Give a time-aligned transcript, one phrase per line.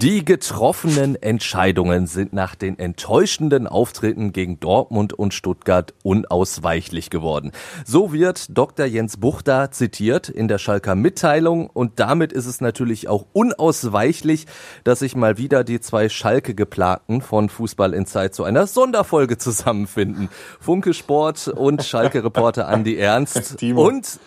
[0.00, 7.50] Die getroffenen Entscheidungen sind nach den enttäuschenden Auftritten gegen Dortmund und Stuttgart unausweichlich geworden.
[7.84, 8.86] So wird Dr.
[8.86, 14.46] Jens Buchter zitiert in der Schalker Mitteilung und damit ist es natürlich auch unausweichlich,
[14.84, 20.28] dass sich mal wieder die zwei Schalke-Geplagten von Fußball in Zeit zu einer Sonderfolge zusammenfinden.
[20.60, 23.84] Funke Sport und Schalke-Reporter Andi Ernst Timo.
[23.88, 24.20] und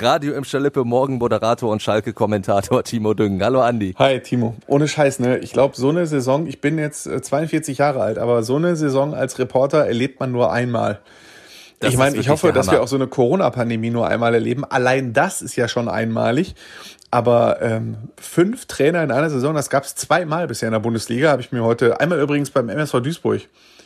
[0.00, 3.40] Radio im Schalippe Morgen-Moderator und Schalke-Kommentator Timo Düngen.
[3.40, 3.94] Hallo Andi.
[4.00, 5.38] Hi Timo, ohne Scheiß, ne?
[5.38, 8.76] Ich glaube, so eine Saison, ich bin jetzt äh, 42 Jahre alt, aber so eine
[8.76, 11.00] Saison als Reporter erlebt man nur einmal.
[11.80, 14.64] Das ich meine, ich hoffe, dass wir auch so eine Corona-Pandemie nur einmal erleben.
[14.64, 16.54] Allein das ist ja schon einmalig.
[17.10, 21.30] Aber ähm, fünf Trainer in einer Saison, das gab es zweimal bisher in der Bundesliga,
[21.30, 23.42] habe ich mir heute, einmal übrigens beim MSV Duisburg.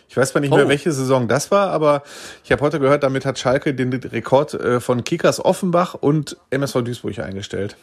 [0.09, 0.57] Ich weiß zwar nicht Oh.
[0.57, 2.03] mehr, welche Saison das war, aber
[2.45, 6.83] ich habe heute gehört, damit hat Schalke den Rekord äh, von Kickers Offenbach und MSV
[6.83, 7.77] Duisburg eingestellt.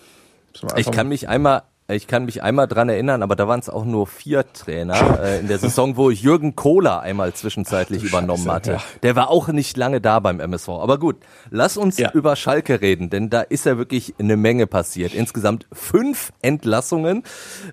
[0.77, 3.83] Ich kann mich einmal, ich kann mich einmal dran erinnern, aber da waren es auch
[3.85, 8.71] nur vier Trainer äh, in der Saison, wo Jürgen Kohler einmal zwischenzeitlich übernommen Scheiße, hatte.
[8.73, 8.81] ja.
[9.03, 10.69] Der war auch nicht lange da beim MSV.
[10.69, 11.17] Aber gut,
[11.49, 12.11] lass uns Ja.
[12.13, 15.13] über Schalke reden, denn da ist ja wirklich eine Menge passiert.
[15.13, 17.23] Insgesamt fünf Entlassungen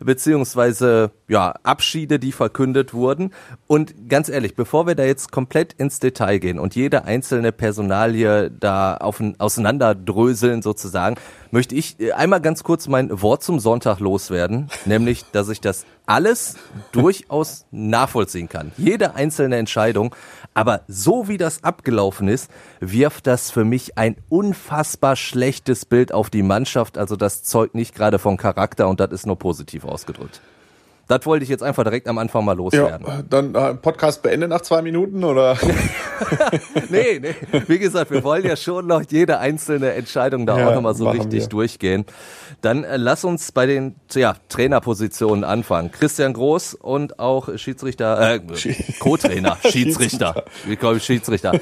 [0.02, 3.32] beziehungsweise ja Abschiede, die verkündet wurden.
[3.68, 8.50] Und ganz ehrlich, bevor wir da jetzt komplett ins Detail gehen und jede einzelne Personalie
[8.50, 11.16] da auf, auseinanderdröseln sozusagen,
[11.52, 15.86] möchte ich äh, einmal ganz kurz mein Wort zum Sonntag loswerden, nämlich, dass ich das
[16.06, 16.56] alles
[16.92, 18.72] durchaus nachvollziehen kann.
[18.76, 20.14] Jede einzelne Entscheidung.
[20.54, 26.28] Aber so wie das abgelaufen ist, wirft das für mich ein unfassbar schlechtes Bild auf
[26.28, 26.98] die Mannschaft.
[26.98, 30.40] Also das zeugt nicht gerade von Charakter und das ist nur positiv ausgedrückt.
[31.10, 33.04] Das wollte ich jetzt einfach direkt am Anfang mal loswerden.
[33.04, 35.58] Ja, dann äh, Podcast beendet nach zwei Minuten oder?
[36.90, 37.34] Nee, nee.
[37.66, 41.08] Wie gesagt, wir wollen ja schon noch jede einzelne Entscheidung da Ja, auch nochmal so
[41.08, 41.48] richtig wir.
[41.48, 42.04] durchgehen.
[42.60, 45.90] Dann äh, lass uns bei den ja, Trainerpositionen anfangen.
[45.90, 48.40] Christian Groß und auch Schiedsrichter, äh,
[48.98, 51.58] Co-Trainer, Schiedsrichter, wie komme ich Schiedsrichter,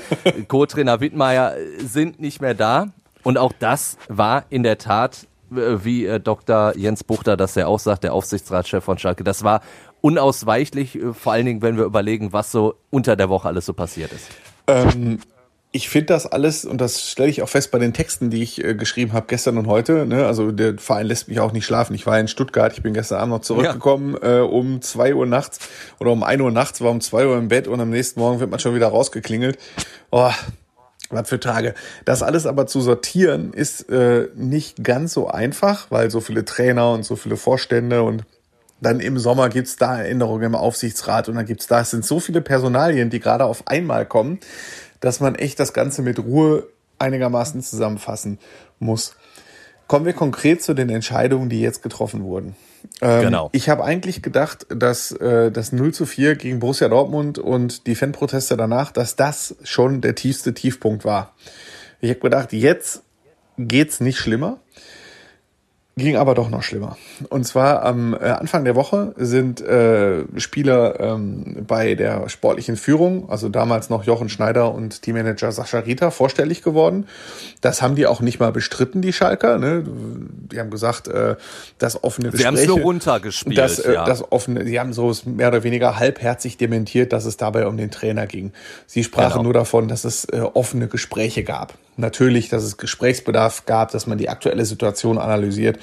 [0.48, 2.88] Co-Trainer Wittmeier sind nicht mehr da.
[3.22, 6.76] Und auch das war in der Tat, wie äh, Dr.
[6.76, 9.62] Jens Buchter das ja auch sagt, der Aufsichtsratschef von Schalke, das war
[10.00, 13.72] unausweichlich, äh, vor allen Dingen, wenn wir überlegen, was so unter der Woche alles so
[13.72, 14.28] passiert ist.
[14.66, 15.18] Ähm,
[15.70, 18.64] ich finde das alles, und das stelle ich auch fest bei den Texten, die ich
[18.64, 21.94] äh, geschrieben habe gestern und heute, ne, also der Verein lässt mich auch nicht schlafen.
[21.94, 25.58] Ich war in Stuttgart, ich bin gestern Abend noch zurückgekommen äh, um zwei Uhr nachts
[26.00, 28.40] oder um ein Uhr nachts, war um zwei Uhr im Bett und am nächsten Morgen
[28.40, 29.58] wird man schon wieder rausgeklingelt.
[30.10, 30.30] Oh,
[31.10, 31.74] was für Tage.
[32.04, 36.92] Das alles aber zu sortieren ist äh, nicht ganz so einfach, weil so viele Trainer
[36.92, 38.24] und so viele Vorstände und
[38.80, 42.20] dann im Sommer gibt's da Änderungen im Aufsichtsrat und dann gibt's da, es sind so
[42.20, 44.38] viele Personalien, die gerade auf einmal kommen,
[45.00, 48.38] dass man echt das Ganze mit Ruhe einigermaßen zusammenfassen
[48.78, 49.14] muss.
[49.88, 52.54] Kommen wir konkret zu den Entscheidungen, die jetzt getroffen wurden.
[53.00, 53.48] Ähm, Genau.
[53.52, 57.94] Ich habe eigentlich gedacht, dass äh, das 0 zu 4 gegen Borussia Dortmund und die
[57.94, 61.34] Fanproteste danach, dass das schon der tiefste Tiefpunkt war.
[62.00, 63.02] Ich habe gedacht, jetzt
[63.56, 64.60] geht's nicht schlimmer.
[65.98, 66.96] Ging aber doch noch schlimmer.
[67.28, 73.28] Und zwar am äh, Anfang der Woche sind äh, Spieler ähm, bei der sportlichen Führung,
[73.28, 77.08] also damals noch Jochen Schneider und Teammanager Sascha Rita, vorstellig geworden.
[77.60, 79.58] Das haben die auch nicht mal bestritten, die Schalker.
[79.58, 79.84] Ne?
[80.52, 81.34] Die haben gesagt, äh,
[81.78, 83.58] das offene Sie haben es nur runtergespielt.
[83.58, 84.04] das, äh, ja.
[84.04, 87.90] das offene, sie haben so mehr oder weniger halbherzig dementiert, dass es dabei um den
[87.90, 88.52] Trainer ging.
[88.86, 89.42] Sie sprachen Genau.
[89.42, 91.74] nur davon, dass es äh, offene Gespräche gab.
[91.98, 95.78] Natürlich, dass es Gesprächsbedarf gab, dass man die aktuelle Situation analysiert.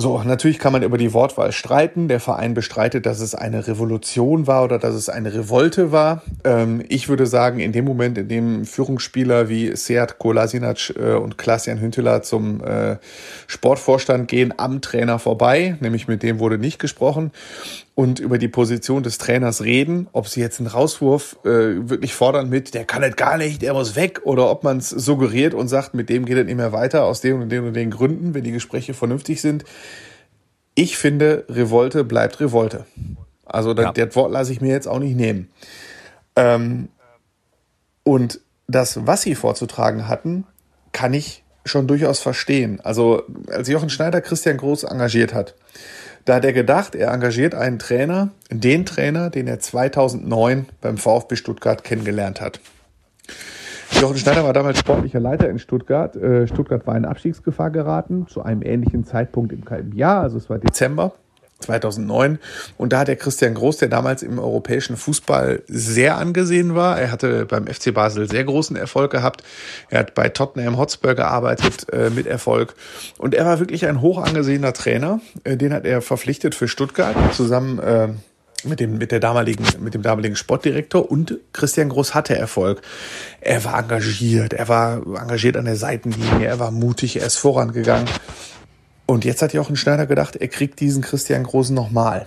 [0.00, 2.06] So, natürlich kann man über die Wortwahl streiten.
[2.06, 6.22] Der Verein bestreitet, dass es eine Revolution war oder dass es eine Revolte war.
[6.44, 11.36] Ähm, ich würde sagen, in dem Moment, in dem Führungsspieler wie Seat Kolasinac äh, und
[11.36, 12.98] Klaas-Jan Hünteler zum äh,
[13.48, 17.32] Sportvorstand gehen, am Trainer vorbei, nämlich mit dem wurde nicht gesprochen,
[17.98, 21.48] und über die Position des Trainers reden, ob sie jetzt einen Rauswurf äh,
[21.90, 24.90] wirklich fordern mit, der kann es gar nicht, der muss weg, oder ob man es
[24.90, 27.74] suggeriert und sagt, mit dem geht es nicht mehr weiter, aus den und den und
[27.74, 29.64] den Gründen, wenn die Gespräche vernünftig sind.
[30.76, 32.86] Ich finde, Revolte bleibt Revolte.
[33.44, 33.92] Also das, Ja.
[33.92, 35.50] das Wort lasse ich mir jetzt auch nicht nehmen.
[36.36, 36.90] Ähm,
[38.04, 40.46] und das, was sie vorzutragen hatten,
[40.92, 42.80] kann ich schon durchaus verstehen.
[42.80, 45.56] Also als Jochen Schneider Christian Groß engagiert hat,
[46.28, 51.36] da hat er gedacht, er engagiert einen Trainer, den Trainer, den er 2009 beim VfB
[51.36, 52.60] Stuttgart kennengelernt hat.
[53.92, 56.14] Jochen Schneider war damals sportlicher Leiter in Stuttgart.
[56.16, 60.58] Äh, Stuttgart war in Abstiegsgefahr geraten, zu einem ähnlichen Zeitpunkt im Jahr, also es war
[60.58, 61.14] Dezember.
[61.60, 62.38] 2009.
[62.76, 67.00] Und da hat der Christian Groß, der damals im europäischen Fußball sehr angesehen war.
[67.00, 69.42] Er hatte beim FC Basel sehr großen Erfolg gehabt.
[69.90, 72.74] Er hat bei Tottenham Hotspur gearbeitet äh, mit Erfolg.
[73.18, 75.20] Und er war wirklich ein hoch angesehener Trainer.
[75.44, 78.08] Äh, den hat er verpflichtet für Stuttgart zusammen äh,
[78.64, 82.82] mit dem, mit der damaligen, mit dem damaligen Sportdirektor und Christian Groß hatte Erfolg.
[83.40, 88.08] Er war engagiert, er war engagiert an der Seitenlinie, er war mutig, er ist vorangegangen.
[89.10, 92.26] Und jetzt hat Jochen Schneider gedacht, er kriegt diesen Christian Groß nochmal.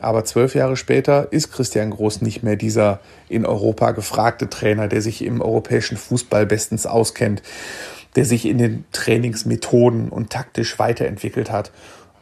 [0.00, 5.02] Aber zwölf Jahre später ist Christian Groß nicht mehr dieser in Europa gefragte Trainer, der
[5.02, 7.42] sich im europäischen Fußball bestens auskennt,
[8.16, 11.70] der sich in den Trainingsmethoden und taktisch weiterentwickelt hat.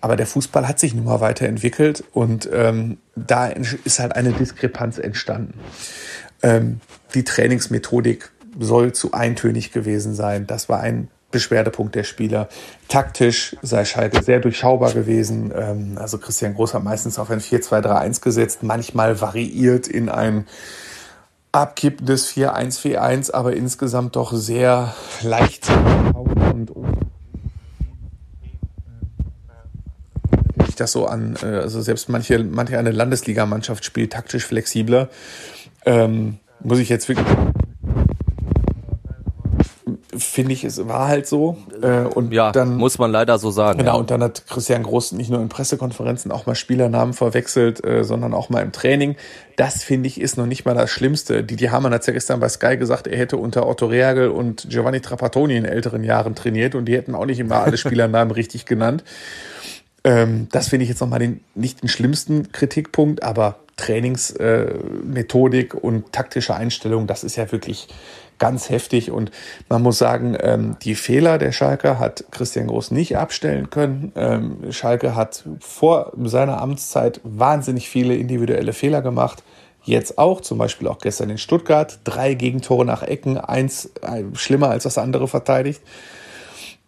[0.03, 4.99] Aber der Fußball hat sich nun mal weiterentwickelt und ähm, da ist halt eine Diskrepanz
[4.99, 5.59] entstanden.
[6.43, 6.81] Ähm,
[7.15, 10.47] die Trainingsmethodik soll zu eintönig gewesen sein.
[10.47, 12.49] Das war ein Beschwerdepunkt der Spieler.
[12.89, 15.53] Taktisch sei Schalke sehr durchschaubar gewesen.
[15.55, 20.47] Ähm, also Christian Groß hat meistens auf ein 4-2-3-1 gesetzt, manchmal variiert in ein
[21.51, 25.69] abkippendes 4-1-4-1, aber insgesamt doch sehr leicht
[26.15, 26.71] und
[30.69, 35.09] ich das so an, äh, also selbst manche, manche eine Landesligamannschaft spielt taktisch flexibler.
[35.85, 37.27] Ähm, muss ich jetzt wirklich
[40.35, 41.57] finde ich, es war halt so.
[41.81, 43.79] Äh, und ja, dann muss man leider so sagen.
[43.79, 43.99] Genau, ja.
[44.01, 48.35] und dann hat Christian Groß nicht nur in Pressekonferenzen auch mal Spielernamen verwechselt, äh, sondern
[48.35, 49.15] auch mal im Training.
[49.55, 51.45] Das finde ich ist noch nicht mal das Schlimmste.
[51.45, 55.01] Didi Hamann hat ja gestern bei Sky gesagt, er hätte unter Otto Reagel und Giovanni
[55.01, 59.05] Trapattoni in älteren Jahren trainiert und die hätten auch nicht immer alle Spielernamen richtig genannt.
[60.03, 66.13] Ähm, das finde ich jetzt nochmal den, nicht den schlimmsten Kritikpunkt, aber Trainingsmethodik äh, und
[66.13, 67.87] taktische Einstellung, das ist ja wirklich
[68.39, 69.11] ganz heftig.
[69.11, 69.31] Und
[69.69, 74.13] man muss sagen, ähm, die Fehler der Schalke hat Christian Groß nicht abstellen können.
[74.17, 79.43] Ähm, Schalke hat vor seiner Amtszeit wahnsinnig viele individuelle Fehler gemacht.
[79.83, 84.71] Jetzt auch, zum Beispiel auch gestern in Stuttgart, drei Gegentore nach Ecken, eins äh, schlimmer
[84.71, 85.83] als das andere verteidigt.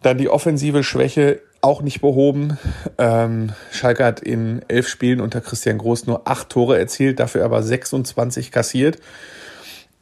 [0.01, 2.57] Dann die offensive Schwäche auch nicht behoben.
[2.97, 7.61] Ähm, Schalke hat in elf Spielen unter Christian Groß nur acht Tore erzielt, dafür aber
[7.61, 8.99] 26 kassiert.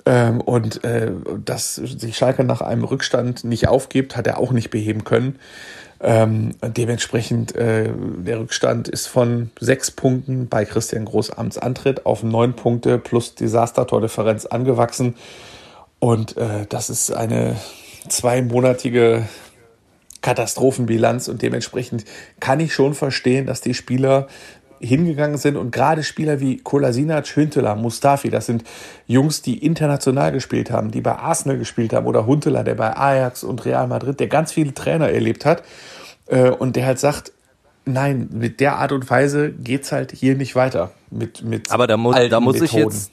[0.06, 1.12] Ähm, und äh,
[1.44, 5.40] dass sich Schalke nach einem Rückstand nicht aufgibt, hat er auch nicht beheben können.
[6.00, 12.54] Ähm, dementsprechend, äh, der Rückstand ist von sechs Punkten bei Christian Großamts Antritt auf neun
[12.54, 15.16] Punkte plus Desaster-Tordifferenz angewachsen.
[16.00, 17.56] Und äh, das ist eine
[18.08, 19.24] zweimonatige
[20.22, 22.06] Katastrophenbilanz und dementsprechend
[22.40, 24.28] kann ich schon verstehen, dass die Spieler
[24.80, 28.64] hingegangen sind und gerade Spieler wie Kolasinac, Hünteler, Mustafi, das sind
[29.08, 33.44] Jungs, die international gespielt haben, die bei Arsenal gespielt haben oder Hunteler, der bei Ajax
[33.44, 35.64] und Real Madrid, der ganz viele Trainer erlebt hat
[36.28, 37.32] äh, und der halt sagt,
[37.86, 40.92] nein, mit der Art und Weise geht's halt hier nicht weiter.
[41.12, 43.12] Mit, mit Aber da muss, da muss ich jetzt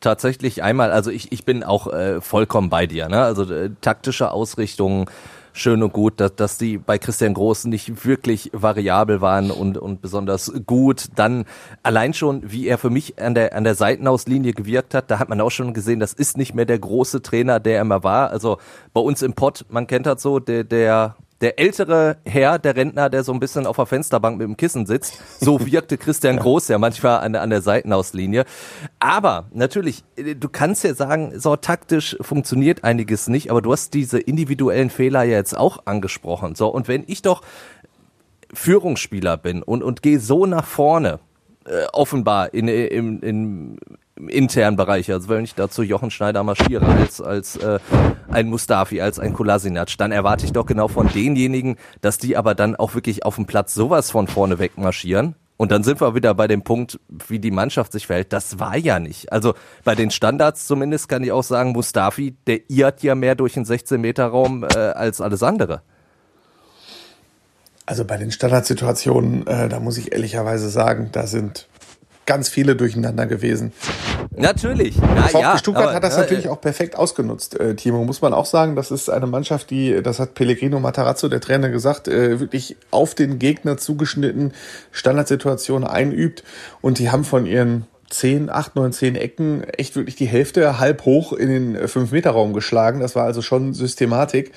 [0.00, 3.22] tatsächlich einmal, also ich, ich bin auch äh, vollkommen bei dir, ne?
[3.22, 5.10] Also äh, taktische Ausrichtung,
[5.56, 10.02] schön und gut, dass, dass die bei Christian Groß nicht wirklich variabel waren und, und
[10.02, 11.06] besonders gut.
[11.16, 11.44] Dann
[11.82, 15.28] allein schon, wie er für mich an der, an der Seitenauslinie gewirkt hat, da hat
[15.28, 18.30] man auch schon gesehen, das ist nicht mehr der große Trainer, der er immer war.
[18.30, 18.58] Also
[18.92, 23.10] bei uns im Pott, man kennt das so, der, der der ältere Herr, der Rentner,
[23.10, 25.20] der so ein bisschen auf der Fensterbank mit dem Kissen sitzt.
[25.38, 28.44] So wirkte Christian Groß ja manchmal an, an der Seitenauslinie.
[28.98, 34.18] Aber natürlich, du kannst ja sagen, so taktisch funktioniert einiges nicht, aber du hast diese
[34.18, 36.54] individuellen Fehler ja jetzt auch angesprochen.
[36.54, 37.42] So, und wenn ich doch
[38.54, 41.18] Führungsspieler bin und, und gehe so nach vorne,
[41.66, 43.78] äh, offenbar in, in, in,
[44.16, 47.78] im internen Bereich, also wenn ich dazu Jochen Schneider marschiere als, als äh,
[48.28, 52.54] ein Mustafi, als ein Kolasinac, dann erwarte ich doch genau von denjenigen, dass die aber
[52.54, 55.34] dann auch wirklich auf dem Platz sowas von vorne weg marschieren.
[55.58, 58.32] Und dann sind wir wieder bei dem Punkt, wie die Mannschaft sich verhält.
[58.32, 59.32] Das war ja nicht.
[59.32, 59.54] Also
[59.84, 63.64] bei den Standards zumindest kann ich auch sagen, Mustafi, der irrt ja mehr durch den
[63.64, 65.82] 16-Meter-Raum äh, als alles andere.
[67.86, 71.68] Also bei den Standardsituationen, äh, da muss ich ehrlicherweise sagen, da sind
[72.26, 73.72] ganz viele durcheinander gewesen.
[74.34, 74.96] Natürlich.
[75.00, 78.04] Na, VfB ja, Stuttgart aber, hat das ja, natürlich auch perfekt ausgenutzt, äh, Timo.
[78.04, 81.70] Muss man auch sagen, das ist eine Mannschaft, die, das hat Pellegrino Matarazzo, der Trainer,
[81.70, 84.52] gesagt, äh, wirklich auf den Gegner zugeschnitten
[84.90, 86.42] Standardsituationen einübt.
[86.80, 91.04] Und die haben von ihren zehn, acht, neun, zehn Ecken echt wirklich die Hälfte halb
[91.04, 93.00] hoch in den 5-Meter-Raum geschlagen.
[93.00, 94.52] Das war also schon Systematik.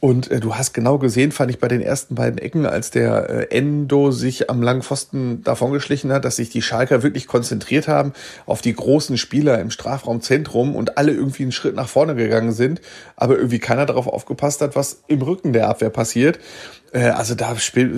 [0.00, 3.28] Und äh, du hast genau gesehen, fand ich bei den ersten beiden Ecken, als der
[3.28, 8.12] äh, Endo sich am langen Pfosten davongeschlichen hat, dass sich die Schalker wirklich konzentriert haben
[8.46, 12.80] auf die großen Spieler im Strafraumzentrum und alle irgendwie einen Schritt nach vorne gegangen sind,
[13.16, 16.38] aber irgendwie keiner darauf aufgepasst hat, was im Rücken der Abwehr passiert.
[16.92, 17.92] Äh, also da spielt,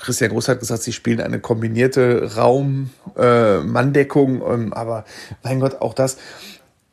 [0.00, 5.04] Christian Groß hat gesagt, sie spielen eine kombinierte Raum-Manndeckung, äh, ähm, aber
[5.42, 6.16] mein Gott, auch das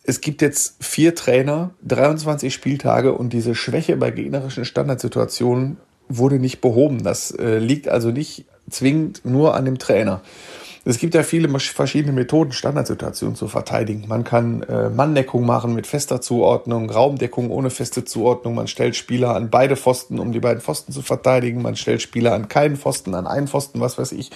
[0.09, 6.61] es gibt jetzt vier Trainer, 23 Spieltage und diese Schwäche bei gegnerischen Standardsituationen wurde nicht
[6.61, 7.03] behoben.
[7.03, 10.21] Das äh, liegt also nicht zwingend nur an dem Trainer.
[10.83, 14.05] Es gibt ja viele verschiedene Methoden, Standardsituationen zu verteidigen.
[14.07, 18.55] Man kann äh, Manndeckung machen mit fester Zuordnung, Raumdeckung ohne feste Zuordnung.
[18.55, 21.61] Man stellt Spieler an beide Pfosten, um die beiden Pfosten zu verteidigen.
[21.61, 24.31] Man stellt Spieler an keinen Pfosten, an einen Pfosten, was weiß ich.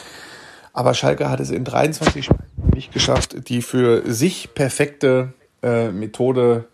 [0.71, 2.39] Aber Schalke hat es in 23 Spielen
[2.75, 5.33] nicht geschafft, die für sich perfekte
[5.63, 6.65] äh, Methode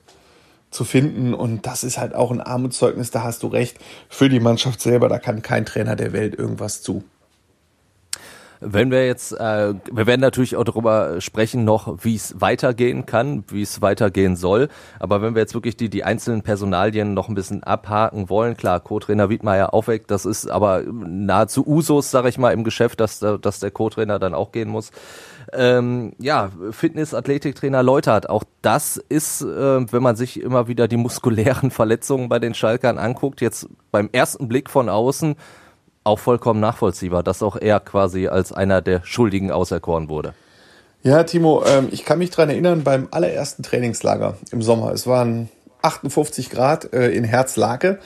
[0.72, 1.34] zu finden.
[1.34, 3.78] Und das ist halt auch ein Armutszeugnis, da hast du recht,
[4.10, 7.04] für die Mannschaft selber, da kann kein Trainer der Welt irgendwas zu.
[8.62, 13.46] Wenn wir jetzt, äh, wir werden natürlich auch darüber sprechen noch, wie es weitergehen kann,
[13.48, 14.68] wie es weitergehen soll.
[15.00, 18.82] Aber wenn wir jetzt wirklich die, die einzelnen Personalien noch ein bisschen abhaken wollen, klar,
[18.82, 23.60] Co-Trainer Wiedmeier aufweckt, das ist aber nahezu Usus, sag ich mal, im Geschäft, dass, dass
[23.60, 24.92] der Co-Trainer dann auch gehen muss.
[25.54, 31.72] Ähm, ja, Fitness-Athletiktrainer Leutert, auch das ist, äh, wenn man sich immer wieder die muskulären
[31.72, 35.36] Verletzungen bei den Schalkern anguckt, jetzt beim ersten Blick von außen
[36.04, 40.34] auch vollkommen nachvollziehbar, dass auch er quasi als einer der Schuldigen auserkoren wurde.
[41.02, 45.50] Ja, Timo, ähm, ich kann mich dran erinnern, beim allerersten Trainingslager im Sommer, es waren
[45.82, 48.00] 58 Grad äh, in Herzlake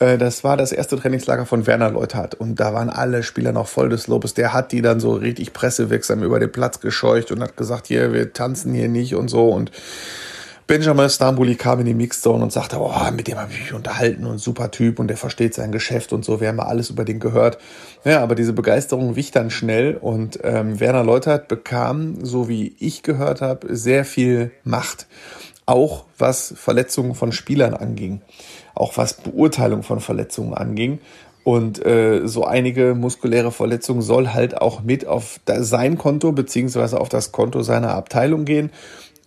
[0.00, 3.68] äh, das war das erste Trainingslager von Werner Leuthardt und da waren alle Spieler noch
[3.68, 4.34] voll des Lobes.
[4.34, 8.12] Der hat die dann so richtig pressewirksam über den Platz gescheucht und hat gesagt, hier,
[8.12, 9.70] wir tanzen hier nicht und so und
[10.70, 14.24] Benjamin Stambuli kam in die Mixzone und sagte, oh, mit dem habe ich mich unterhalten
[14.24, 16.40] und super Typ und der versteht sein Geschäft und so.
[16.40, 17.58] Wir haben alles über den gehört.
[18.04, 23.02] Ja, aber diese Begeisterung wich dann schnell und ähm, Werner Leutert bekam, so wie ich
[23.02, 25.08] gehört habe, sehr viel Macht.
[25.66, 28.20] Auch was Verletzungen von Spielern anging
[28.80, 31.00] auch was Beurteilung von Verletzungen anging.
[31.42, 37.08] Und äh, so einige muskuläre Verletzungen soll halt auch mit auf sein Konto beziehungsweise auf
[37.08, 38.70] das Konto seiner Abteilung gehen.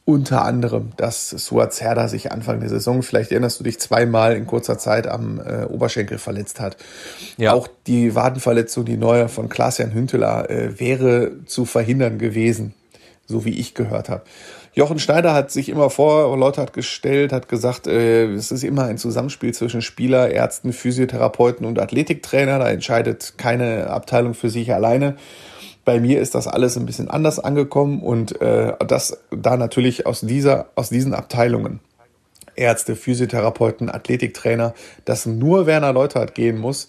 [0.06, 4.46] Unter anderem, dass Suat Serda sich Anfang der Saison, vielleicht erinnerst du dich, zweimal in
[4.46, 6.76] kurzer Zeit am äh, Oberschenkel verletzt hat.
[7.38, 7.54] Ja.
[7.54, 12.74] Auch die Wadenverletzung, die neue von Klaas-Jan Hünteler, äh, wäre zu verhindern gewesen,
[13.28, 14.24] so wie ich gehört habe.
[14.74, 18.86] Jochen Schneider hat sich immer vor Leute hat gestellt, hat gesagt, äh, es ist immer
[18.86, 22.60] ein Zusammenspiel zwischen Spieler, Ärzten, Physiotherapeuten und Athletiktrainer.
[22.60, 25.16] Da entscheidet keine Abteilung für sich alleine.
[25.86, 30.22] Bei mir ist das alles ein bisschen anders angekommen und äh, das da natürlich aus
[30.22, 31.80] dieser aus diesen Abteilungen
[32.56, 34.74] Ärzte, Physiotherapeuten, Athletiktrainer,
[35.06, 36.88] dass nur Werner Leutert gehen muss,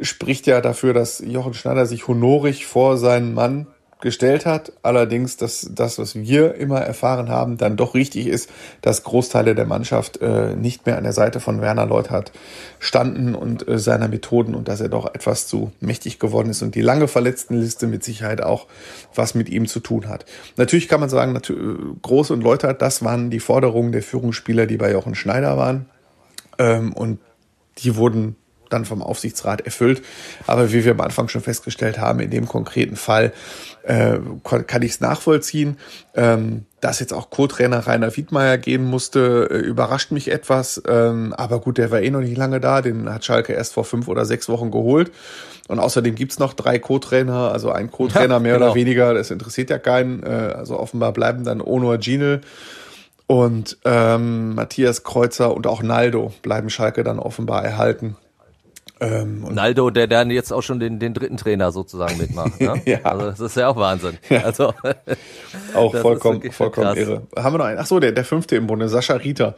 [0.00, 3.66] spricht ja dafür, dass Jochen Schneider sich honorig vor seinen Mann
[4.00, 4.72] gestellt hat.
[4.82, 8.50] Allerdings, dass das, was wir immer erfahren haben, dann doch richtig ist,
[8.82, 12.32] dass Großteile der Mannschaft äh, nicht mehr an der Seite von Werner Leuthardt
[12.78, 16.74] standen und äh, seiner Methoden und dass er doch etwas zu mächtig geworden ist und
[16.74, 18.66] die lange Verletztenliste mit Sicherheit auch
[19.14, 20.24] was mit ihm zu tun hat.
[20.56, 21.38] Natürlich kann man sagen,
[22.02, 25.86] Groß und Leuthardt, das waren die Forderungen der Führungsspieler, die bei Jochen Schneider waren.
[26.58, 27.18] Ähm, und
[27.78, 28.36] die wurden
[28.72, 30.02] dann vom Aufsichtsrat erfüllt.
[30.46, 33.32] Aber wie wir am Anfang schon festgestellt haben, in dem konkreten Fall
[33.82, 35.76] äh, kann ich es nachvollziehen.
[36.14, 40.82] Ähm, dass jetzt auch Co-Trainer Rainer Wiedmeier gehen musste, äh, überrascht mich etwas.
[40.88, 42.80] Ähm, aber gut, der war eh noch nicht lange da.
[42.80, 45.12] Den hat Schalke erst vor fünf oder sechs Wochen geholt.
[45.68, 48.66] Und außerdem gibt's noch drei Co-Trainer, also ein Co-Trainer ja, mehr genau.
[48.66, 49.14] oder weniger.
[49.14, 50.22] Das interessiert ja keinen.
[50.22, 52.40] Äh, also offenbar bleiben dann Onur Ginel
[53.26, 58.16] und ähm, Matthias Kreuzer und auch Naldo bleiben Schalke dann offenbar erhalten.
[59.00, 62.60] Ähm, Naldo, der dann jetzt auch schon den, den dritten Trainer sozusagen mitmacht.
[62.60, 62.82] Ne?
[62.86, 62.98] ja.
[63.02, 64.18] Also das ist ja auch Wahnsinn.
[64.28, 64.42] Ja.
[64.42, 64.74] Also,
[65.74, 67.22] auch vollkommen, vollkommen irre.
[67.36, 67.78] Haben wir noch einen?
[67.78, 69.56] Ach so, der, der fünfte im Bunde, Sascha Rieter.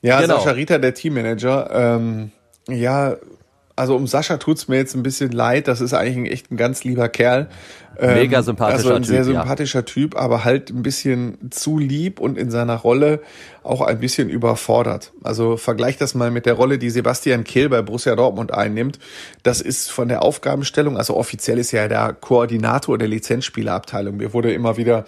[0.00, 0.38] Ja, genau.
[0.38, 1.70] Sascha Rieter, der Teammanager.
[1.70, 2.32] Ähm,
[2.68, 3.16] ja,
[3.78, 5.68] also um Sascha tut's mir jetzt ein bisschen leid.
[5.68, 7.48] Das ist eigentlich ein, echt ein ganz lieber Kerl.
[8.00, 8.90] Mega ähm, sympathischer Typ.
[8.90, 9.84] Also ein sehr sympathischer ja.
[9.84, 13.20] Typ, aber halt ein bisschen zu lieb und in seiner Rolle
[13.62, 15.12] auch ein bisschen überfordert.
[15.22, 18.98] Also vergleich das mal mit der Rolle, die Sebastian Kehl bei Borussia Dortmund einnimmt.
[19.42, 24.16] Das ist von der Aufgabenstellung, also offiziell ist er ja der Koordinator der Lizenzspielerabteilung.
[24.16, 25.04] Mir wurde immer wieder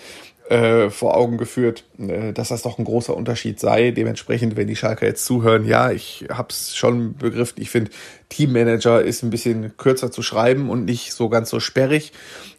[0.50, 3.92] äh, vor Augen geführt, äh, dass das doch ein großer Unterschied sei.
[3.92, 7.62] Dementsprechend, wenn die Schalker jetzt zuhören, ja, ich hab's schon begriffen.
[7.62, 7.92] Ich finde,
[8.30, 12.12] Teammanager ist ein bisschen kürzer zu schreiben und nicht so ganz so sperrig.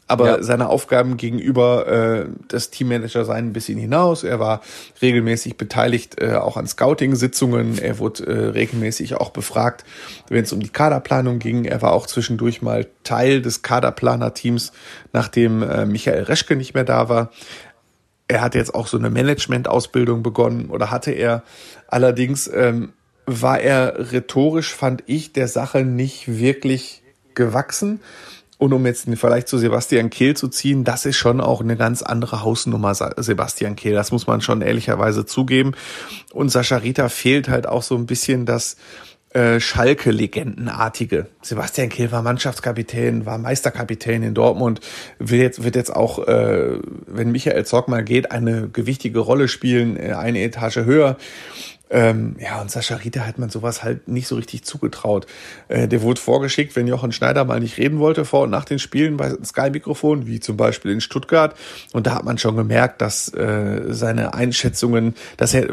[0.07, 0.43] Aber ja.
[0.43, 4.25] seine Aufgaben gegenüber äh, des Teammanager seien ein bisschen hinaus.
[4.25, 4.61] Er war
[5.01, 7.77] regelmäßig beteiligt äh, auch an Scouting-Sitzungen.
[7.77, 9.85] Er wurde äh, regelmäßig auch befragt,
[10.27, 11.63] wenn es um die Kaderplanung ging.
[11.63, 14.73] Er war auch zwischendurch mal Teil des Kaderplaner-Teams,
[15.13, 17.31] nachdem äh, Michael Reschke nicht mehr da war.
[18.31, 21.43] Er hat jetzt auch so eine Management-Ausbildung begonnen oder hatte er.
[21.87, 22.93] Allerdings ähm,
[23.25, 27.03] war er rhetorisch, fand ich, der Sache nicht wirklich
[27.35, 27.99] gewachsen.
[28.57, 32.03] Und um jetzt vielleicht zu Sebastian Kehl zu ziehen, das ist schon auch eine ganz
[32.03, 33.95] andere Hausnummer, Sebastian Kehl.
[33.95, 35.73] Das muss man schon ehrlicherweise zugeben.
[36.31, 38.77] Und Sascha Rita fehlt halt auch so ein bisschen das
[39.33, 41.27] äh, Schalke-Legendenartige.
[41.41, 44.81] Sebastian Kehl war Mannschaftskapitän, war Meisterkapitän in Dortmund,
[45.19, 49.97] will jetzt, wird jetzt auch, äh, wenn Michael Zorc mal geht, eine gewichtige Rolle spielen,
[49.97, 51.17] äh, eine Etage höher.
[51.91, 55.27] Ähm, ja, und Sascha Rita hat man sowas halt nicht so richtig zugetraut.
[55.67, 58.79] Äh, der wurde vorgeschickt, wenn Jochen Schneider mal nicht reden wollte vor und nach den
[58.79, 61.53] Spielen bei Sky-Mikrofon, wie zum Beispiel in Stuttgart.
[61.91, 65.67] Und da hat man schon gemerkt, dass äh, seine Einschätzungen, dass er,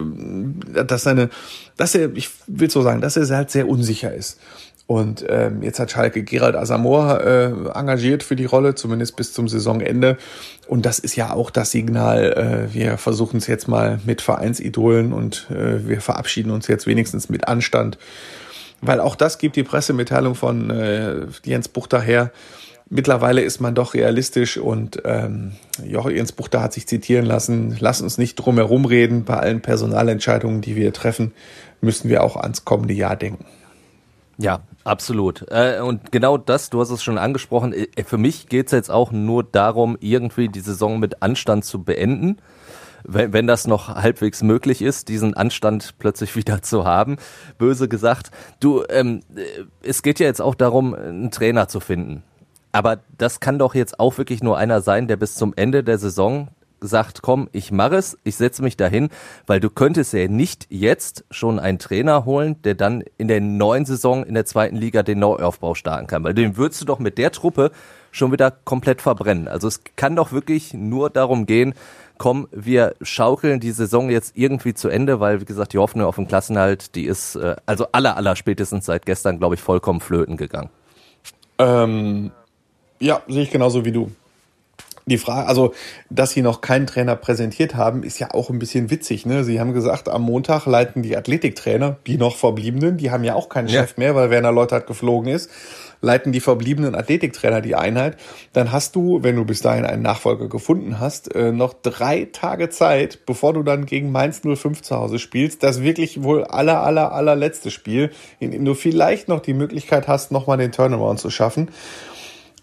[0.84, 1.30] dass seine,
[1.76, 4.40] dass er, ich will so sagen, dass er halt sehr unsicher ist.
[4.88, 9.46] Und ähm, jetzt hat Schalke Gerald Asamoah äh, engagiert für die Rolle, zumindest bis zum
[9.46, 10.16] Saisonende.
[10.66, 15.12] Und das ist ja auch das Signal, äh, wir versuchen es jetzt mal mit Vereinsidolen
[15.12, 17.98] und äh, wir verabschieden uns jetzt wenigstens mit Anstand.
[18.80, 22.32] Weil auch das gibt die Pressemitteilung von äh, Jens Buchter her.
[22.88, 25.52] Mittlerweile ist man doch realistisch und ähm,
[25.84, 30.62] Jens Buchter hat sich zitieren lassen, lass uns nicht drum herum reden, bei allen Personalentscheidungen,
[30.62, 31.32] die wir treffen,
[31.82, 33.44] müssen wir auch ans kommende Jahr denken.
[34.40, 35.44] Ja, absolut.
[35.50, 38.90] Äh, und genau das, du hast es schon angesprochen, äh, für mich geht es jetzt
[38.90, 42.38] auch nur darum, irgendwie die Saison mit Anstand zu beenden.
[43.02, 47.16] Wenn, wenn das noch halbwegs möglich ist, diesen Anstand plötzlich wieder zu haben,
[47.58, 48.30] böse gesagt.
[48.60, 49.42] Du, ähm, äh,
[49.82, 52.22] es geht ja jetzt auch darum, einen Trainer zu finden.
[52.70, 55.98] Aber das kann doch jetzt auch wirklich nur einer sein, der bis zum Ende der
[55.98, 56.48] Saison
[56.80, 59.08] sagt, komm, ich mache es, ich setze mich dahin,
[59.46, 63.84] weil du könntest ja nicht jetzt schon einen Trainer holen, der dann in der neuen
[63.84, 67.18] Saison in der zweiten Liga den Neuaufbau starten kann, weil den würdest du doch mit
[67.18, 67.70] der Truppe
[68.10, 69.48] schon wieder komplett verbrennen.
[69.48, 71.74] Also es kann doch wirklich nur darum gehen,
[72.16, 76.16] komm, wir schaukeln die Saison jetzt irgendwie zu Ende, weil wie gesagt, die Hoffnung auf
[76.16, 80.36] den Klassenhalt, die ist äh, also aller aller spätestens seit gestern, glaube ich, vollkommen flöten
[80.36, 80.70] gegangen.
[81.58, 82.30] Ähm,
[83.00, 84.10] ja, sehe ich genauso wie du
[85.08, 85.74] die Frage, also,
[86.10, 89.26] dass sie noch keinen Trainer präsentiert haben, ist ja auch ein bisschen witzig.
[89.26, 89.44] Ne?
[89.44, 93.48] Sie haben gesagt, am Montag leiten die Athletiktrainer, die noch verbliebenen, die haben ja auch
[93.48, 93.80] keinen ja.
[93.80, 95.50] Chef mehr, weil Werner Leutert geflogen ist,
[96.00, 98.16] leiten die verbliebenen Athletiktrainer die Einheit.
[98.52, 102.68] Dann hast du, wenn du bis dahin einen Nachfolger gefunden hast, äh, noch drei Tage
[102.68, 105.62] Zeit, bevor du dann gegen Mainz 05 zu Hause spielst.
[105.62, 110.30] Das wirklich wohl aller, aller, allerletzte Spiel, in dem du vielleicht noch die Möglichkeit hast,
[110.30, 111.70] nochmal den Turnaround zu schaffen.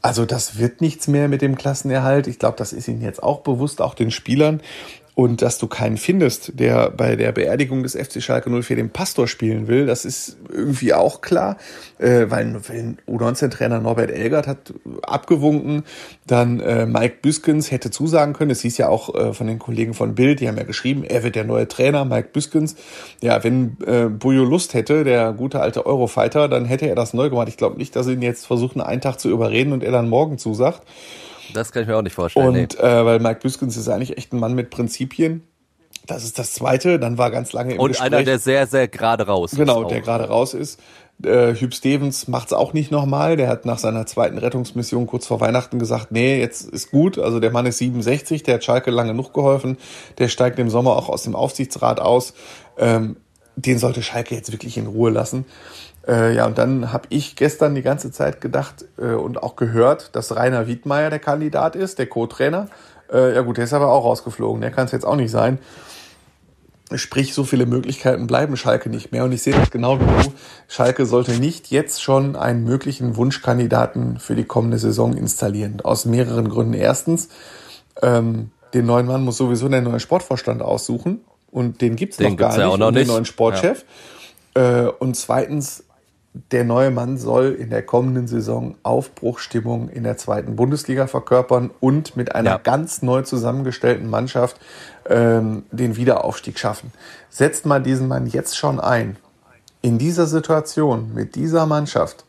[0.06, 2.28] Also das wird nichts mehr mit dem Klassenerhalt.
[2.28, 4.62] Ich glaube, das ist ihnen jetzt auch bewusst, auch den Spielern
[5.16, 9.30] und dass du keinen findest, der bei der Beerdigung des FC Schalke 04 den Pastor
[9.30, 11.56] spielen will, das ist irgendwie auch klar,
[12.00, 14.74] äh, weil, weil U19-Trainer Norbert Elgert hat
[15.04, 15.84] abgewunken,
[16.28, 19.94] dann äh, Mike Büskens hätte zusagen können, es hieß ja auch äh, von den Kollegen
[19.94, 22.76] von Bild, die haben ja geschrieben, er wird der neue Trainer, Mike Büskens.
[23.22, 27.30] Ja, wenn äh, Bujo Lust hätte, der gute alte Eurofighter, dann hätte er das neu
[27.30, 27.48] gemacht.
[27.48, 30.10] Ich glaube nicht, dass sie ihn jetzt versuchen, einen Tag zu überreden und er dann
[30.10, 30.82] morgen zusagt.
[31.54, 32.48] Das kann ich mir auch nicht vorstellen.
[32.48, 32.64] Und nee.
[32.64, 35.44] äh, weil Mike Büskens ist eigentlich echt ein Mann mit Prinzipien.
[36.06, 37.00] Das ist das Zweite.
[37.00, 38.06] Dann war ganz lange im Und Gespräch.
[38.08, 39.60] einer, der sehr, sehr gerade raus ist.
[39.60, 40.80] Genau, der gerade raus ist.
[41.24, 43.38] Äh, Hüb Stevens macht es auch nicht nochmal.
[43.38, 47.18] Der hat nach seiner zweiten Rettungsmission kurz vor Weihnachten gesagt, nee, jetzt ist gut.
[47.18, 49.78] Also der Mann ist 67, der hat Schalke lange genug geholfen.
[50.18, 52.34] Der steigt im Sommer auch aus dem Aufsichtsrat aus.
[52.78, 53.18] Ähm,
[53.56, 55.46] den sollte Schalke jetzt wirklich in Ruhe lassen.
[56.08, 60.16] Äh, ja, und dann habe ich gestern die ganze Zeit gedacht äh, und auch gehört,
[60.16, 62.68] dass Rainer Wiedmeier der Kandidat ist, der Co-Trainer.
[63.12, 65.60] Äh, ja gut, der ist aber auch rausgeflogen, der kann es jetzt auch nicht sein.
[66.94, 69.24] Sprich, so viele Möglichkeiten bleiben Schalke nicht mehr.
[69.24, 70.34] Und ich sehe das genau wie du.
[70.68, 75.82] Schalke sollte nicht jetzt schon einen möglichen Wunschkandidaten für die kommende Saison installieren.
[75.82, 76.76] Aus mehreren Gründen.
[76.76, 77.30] Erstens,
[78.04, 81.22] ähm, den neuen Mann muss sowieso der neue Sportvorstand aussuchen.
[81.50, 82.78] Und den gibt's den noch gar ja nicht.
[82.78, 83.02] Noch nicht.
[83.02, 83.84] den neuen Sportchef.
[84.56, 84.86] Ja.
[84.86, 85.85] Äh, und zweitens,
[86.52, 92.18] der neue Mann soll in der kommenden Saison Aufbruchstimmung in der zweiten Bundesliga verkörpern und
[92.18, 92.58] mit einer ja.
[92.58, 94.60] ganz neu zusammengestellten Mannschaft
[95.08, 96.92] ähm, den Wiederaufstieg schaffen.
[97.30, 99.16] Setzt mal diesen Mann jetzt schon ein.
[99.82, 102.26] In dieser Situation, mit dieser Mannschaft,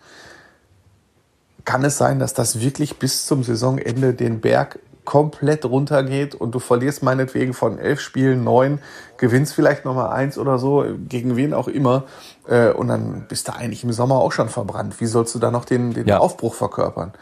[1.65, 6.59] kann es sein, dass das wirklich bis zum Saisonende den Berg komplett runtergeht und du
[6.59, 8.81] verlierst meinetwegen von elf Spielen neun,
[9.17, 12.05] gewinnst vielleicht nochmal eins oder so, gegen wen auch immer,
[12.49, 15.01] äh, und dann bist du eigentlich im Sommer auch schon verbrannt.
[15.01, 16.19] Wie sollst du da noch den, den ja.
[16.19, 17.13] Aufbruch verkörpern?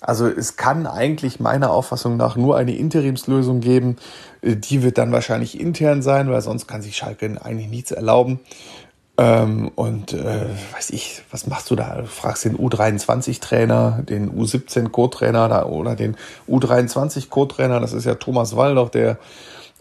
[0.00, 3.96] Also es kann eigentlich meiner Auffassung nach nur eine Interimslösung geben.
[4.42, 8.40] Äh, die wird dann wahrscheinlich intern sein, weil sonst kann sich Schalke eigentlich nichts erlauben.
[9.18, 11.96] Ähm, und äh, weiß ich, was machst du da?
[11.96, 16.16] Du fragst den U23-Trainer, den U17-Co-Trainer oder den
[16.48, 19.18] U23-Co-Trainer, das ist ja Thomas Waldoch, der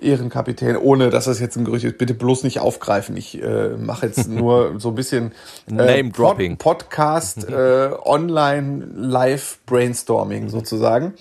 [0.02, 1.98] Ehrenkapitän, ohne dass das jetzt ein Gerücht ist.
[1.98, 3.16] Bitte bloß nicht aufgreifen.
[3.18, 5.32] Ich äh, mache jetzt nur so ein bisschen
[5.68, 6.58] äh, Name Dropping.
[6.58, 11.14] Pod Podcast, äh, Online Live Brainstorming sozusagen.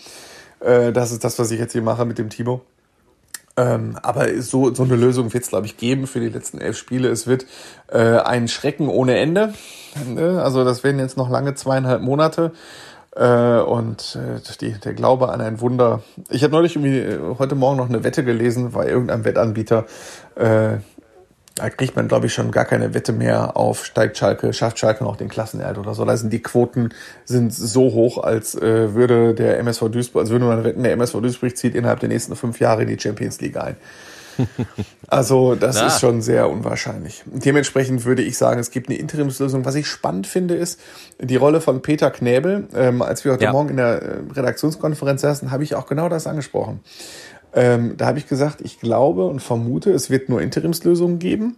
[0.61, 2.63] Äh, das ist das, was ich jetzt hier mache mit dem Timo.
[3.59, 6.79] Ähm, aber so, so eine Lösung wird es, glaube ich, geben für die letzten elf
[6.79, 7.09] Spiele.
[7.09, 7.45] Es wird
[7.89, 9.53] äh, ein Schrecken ohne Ende.
[10.07, 10.41] Ne?
[10.41, 12.53] Also das werden jetzt noch lange zweieinhalb Monate.
[13.19, 16.03] Äh, und äh, die, der Glaube an ein Wunder.
[16.31, 19.87] Ich habe neulich irgendwie äh, heute Morgen noch eine Wette gelesen bei irgendeinem Wettanbieter.
[20.37, 20.79] Äh,
[21.57, 25.03] da kriegt man, glaube ich, schon gar keine Wette mehr auf steigt Schalke, schafft Schalke
[25.03, 26.05] noch den Klassenerhalt oder so.
[26.05, 26.91] Da sind die Quoten
[27.25, 31.15] sind so hoch, als äh, würde der MSV Duisburg, als würde man wetten, der MSV
[31.21, 33.77] Duisburg zieht innerhalb der nächsten fünf Jahre in die Champions League ein.
[35.11, 35.87] Also das Na.
[35.87, 37.25] ist schon sehr unwahrscheinlich.
[37.25, 39.65] Dementsprechend würde ich sagen, es gibt eine Interimslösung.
[39.65, 40.79] Was ich spannend finde, ist
[41.19, 42.69] die Rolle von Peter Knäbel.
[42.75, 43.53] Ähm, als wir heute ja.
[43.53, 46.81] Morgen in der äh, Redaktionskonferenz saßen, habe ich auch genau das angesprochen.
[47.55, 51.57] Ähm, da habe ich gesagt, ich glaube und vermute, es wird nur Interimslösungen geben.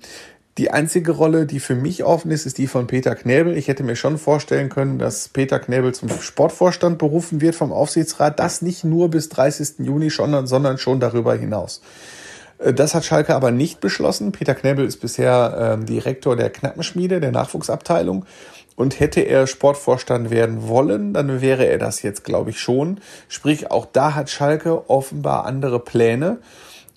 [0.59, 3.57] Die einzige Rolle, die für mich offen ist, ist die von Peter Knäbel.
[3.57, 8.39] Ich hätte mir schon vorstellen können, dass Peter Knäbel zum Sportvorstand berufen wird vom Aufsichtsrat.
[8.39, 9.79] Das nicht nur bis 30.
[9.79, 11.81] Juni, schon, sondern schon darüber hinaus.
[12.61, 14.33] Äh, das hat Schalke aber nicht beschlossen.
[14.33, 18.27] Peter Knäbel ist bisher ähm, Direktor der Knappenschmiede, der Nachwuchsabteilung.
[18.77, 23.01] Und hätte er Sportvorstand werden wollen, dann wäre er das jetzt, glaube ich, schon.
[23.29, 26.39] Sprich, auch da hat Schalke offenbar andere Pläne.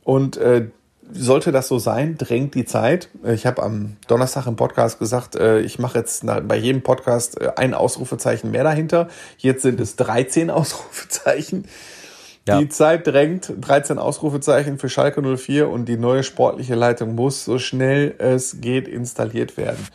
[0.05, 0.67] Und äh,
[1.11, 3.09] sollte das so sein, drängt die Zeit.
[3.23, 7.41] Äh, ich habe am Donnerstag im Podcast gesagt, äh, ich mache jetzt bei jedem Podcast
[7.41, 9.09] äh, ein Ausrufezeichen mehr dahinter.
[9.37, 11.65] Jetzt sind es 13 Ausrufezeichen.
[12.45, 12.59] Ja.
[12.59, 17.57] Die Zeit drängt, 13 Ausrufezeichen für Schalke 04 und die neue sportliche Leitung muss so
[17.57, 19.87] schnell es geht installiert werden.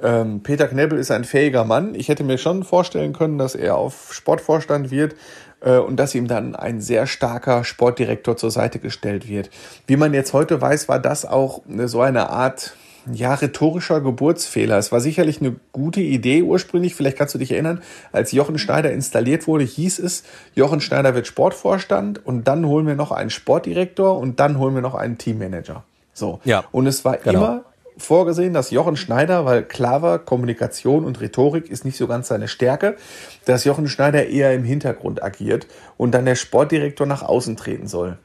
[0.00, 1.94] Ähm, Peter Knebel ist ein fähiger Mann.
[1.94, 5.16] Ich hätte mir schon vorstellen können, dass er auf Sportvorstand wird
[5.60, 9.50] äh, und dass ihm dann ein sehr starker Sportdirektor zur Seite gestellt wird.
[9.88, 12.74] Wie man jetzt heute weiß, war das auch so eine Art
[13.14, 14.78] ja, rhetorischer Geburtsfehler.
[14.78, 16.94] Es war sicherlich eine gute Idee ursprünglich.
[16.94, 21.26] Vielleicht kannst du dich erinnern, als Jochen Schneider installiert wurde, hieß es, Jochen Schneider wird
[21.26, 25.84] Sportvorstand und dann holen wir noch einen Sportdirektor und dann holen wir noch einen Teammanager.
[26.12, 26.40] So.
[26.44, 26.64] Ja.
[26.72, 27.38] Und es war genau.
[27.38, 27.64] immer
[27.96, 32.48] vorgesehen, dass Jochen Schneider, weil klar war, Kommunikation und Rhetorik ist nicht so ganz seine
[32.48, 32.96] Stärke,
[33.44, 38.18] dass Jochen Schneider eher im Hintergrund agiert und dann der Sportdirektor nach außen treten soll.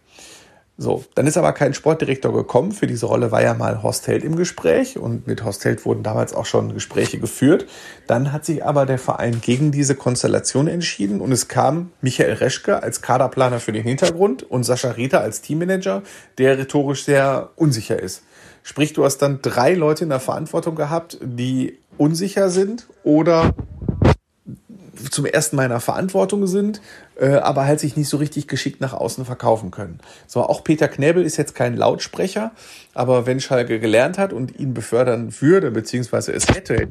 [0.78, 2.74] So, dann ist aber kein Sportdirektor gekommen.
[2.74, 6.04] Für diese Rolle war ja mal Horst Held im Gespräch und mit Horst Held wurden
[6.04, 7.66] damals auch schon Gespräche geführt.
[8.08, 12.84] Dann hat sich aber der Verein gegen diese Konstellation entschieden und es kam Michael Reschke
[12.84, 16.04] als Kaderplaner für den Hintergrund und Sascha Rita als Teammanager,
[16.38, 18.24] der rhetorisch sehr unsicher ist.
[18.62, 23.54] Sprich, du hast dann drei Leute in der Verantwortung gehabt, die unsicher sind oder
[25.12, 26.82] zum ersten Mal in der Verantwortung sind,
[27.20, 30.00] äh, aber halt sich nicht so richtig geschickt nach außen verkaufen können.
[30.28, 32.52] So, auch Peter Knäbel ist jetzt kein Lautsprecher,
[32.94, 36.88] aber wenn Schalke gelernt hat und ihn befördern würde, beziehungsweise es hätte,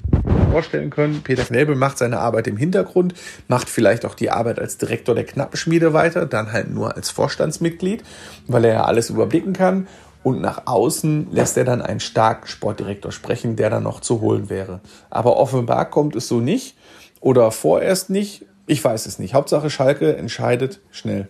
[0.51, 3.15] vorstellen können, Peter Knäbel macht seine Arbeit im Hintergrund,
[3.49, 8.05] macht vielleicht auch die Arbeit als Direktor der Knappenschmiede weiter, dann halt nur als Vorstandsmitglied,
[8.47, 9.89] weil er ja alles überblicken kann
[10.23, 14.49] und nach außen lässt er dann einen starken Sportdirektor sprechen, der dann noch zu holen
[14.49, 14.81] wäre.
[15.11, 16.77] Aber offenbar kommt es so nicht
[17.25, 18.45] oder vorerst nicht.
[18.67, 19.33] Ich weiß es nicht.
[19.33, 21.29] Hauptsache Schalke entscheidet schnell.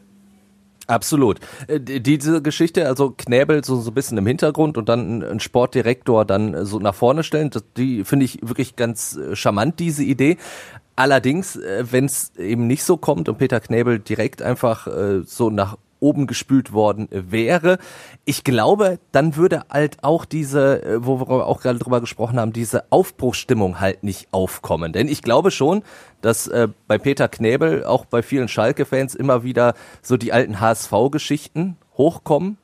[0.89, 1.39] Absolut.
[1.69, 6.25] Äh, diese Geschichte, also Knäbel so, so ein bisschen im Hintergrund und dann ein Sportdirektor
[6.25, 10.37] dann so nach vorne stellen, die finde ich wirklich ganz äh, charmant, diese Idee.
[10.97, 14.89] Allerdings, äh, wenn es eben nicht so kommt und Peter Knäbel direkt einfach
[15.25, 17.79] so nach oben gespült worden wäre.
[18.27, 22.53] Ich glaube, dann würde halt auch diese, äh, wo wir auch gerade drüber gesprochen haben,
[22.53, 24.93] diese Aufbruchsstimmung halt nicht aufkommen.
[24.93, 25.83] Denn ich glaube schon,
[26.21, 31.79] dass äh, bei Peter Knäbel, auch bei vielen Schalke-Fans immer wieder so die alten HSV-Geschichten
[31.97, 32.59] hochkommen,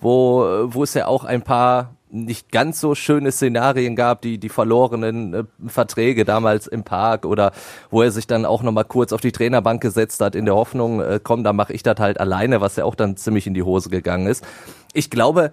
[0.00, 4.38] wo, äh, wo es ja auch ein paar nicht ganz so schöne Szenarien gab, die
[4.38, 7.52] die verlorenen äh, Verträge damals im Park oder
[7.90, 10.54] wo er sich dann auch noch mal kurz auf die Trainerbank gesetzt hat in der
[10.54, 13.54] Hoffnung, äh, komm, da mache ich das halt alleine, was ja auch dann ziemlich in
[13.54, 14.44] die Hose gegangen ist.
[14.92, 15.52] Ich glaube,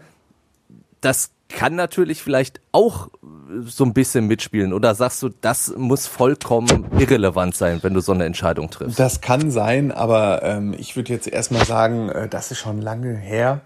[1.01, 3.09] dass kann natürlich vielleicht auch
[3.63, 4.73] so ein bisschen mitspielen.
[4.73, 8.99] Oder sagst du, das muss vollkommen irrelevant sein, wenn du so eine Entscheidung triffst?
[8.99, 13.15] Das kann sein, aber ähm, ich würde jetzt erstmal sagen, äh, das ist schon lange
[13.15, 13.61] her.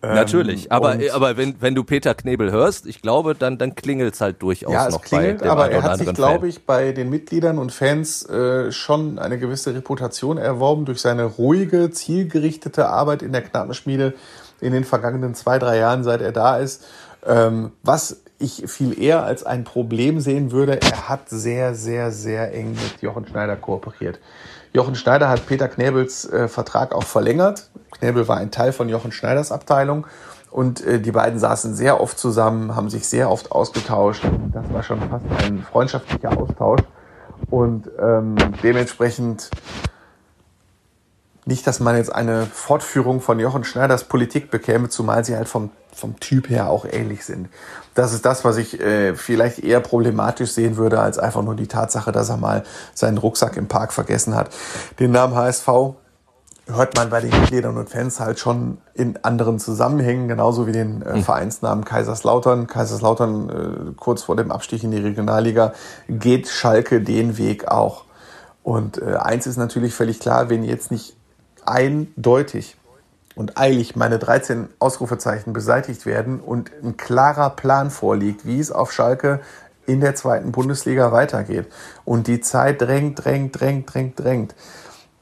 [0.00, 4.14] Ähm, Natürlich, aber, aber wenn, wenn du Peter Knebel hörst, ich glaube, dann, dann klingelt
[4.14, 6.64] es halt durchaus ja, es noch klingelt, bei dem aber er hat sich, glaube ich,
[6.64, 12.88] bei den Mitgliedern und Fans äh, schon eine gewisse Reputation erworben durch seine ruhige, zielgerichtete
[12.88, 14.14] Arbeit in der Knappenschmiede
[14.60, 16.84] in den vergangenen zwei, drei Jahren, seit er da ist.
[17.26, 22.54] Ähm, was ich viel eher als ein Problem sehen würde, er hat sehr, sehr, sehr
[22.54, 24.20] eng mit Jochen Schneider kooperiert.
[24.72, 27.68] Jochen Schneider hat Peter Knebels äh, Vertrag auch verlängert.
[27.90, 30.06] Knebel war ein Teil von Jochen Schneiders Abteilung
[30.50, 34.24] und äh, die beiden saßen sehr oft zusammen, haben sich sehr oft ausgetauscht.
[34.52, 36.80] Das war schon fast ein freundschaftlicher Austausch
[37.50, 39.50] und ähm, dementsprechend
[41.48, 45.70] nicht, dass man jetzt eine Fortführung von Jochen Schneiders Politik bekäme, zumal sie halt vom,
[45.94, 47.48] vom Typ her auch ähnlich sind.
[47.94, 51.66] Das ist das, was ich äh, vielleicht eher problematisch sehen würde, als einfach nur die
[51.66, 54.50] Tatsache, dass er mal seinen Rucksack im Park vergessen hat.
[55.00, 55.68] Den Namen HSV
[56.68, 61.02] hört man bei den Mitgliedern und Fans halt schon in anderen Zusammenhängen, genauso wie den
[61.02, 61.22] äh, hm.
[61.22, 62.66] Vereinsnamen Kaiserslautern.
[62.66, 65.72] Kaiserslautern äh, kurz vor dem Abstieg in die Regionalliga
[66.08, 68.04] geht Schalke den Weg auch.
[68.62, 71.16] Und äh, eins ist natürlich völlig klar, wenn jetzt nicht
[71.64, 72.76] eindeutig
[73.34, 78.92] und eilig meine 13 Ausrufezeichen beseitigt werden und ein klarer Plan vorliegt, wie es auf
[78.92, 79.40] Schalke
[79.86, 81.66] in der zweiten Bundesliga weitergeht
[82.04, 84.54] und die Zeit drängt, drängt, drängt, drängt, drängt,